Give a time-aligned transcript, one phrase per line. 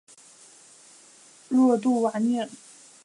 [1.51, 2.49] 若杜瓦涅。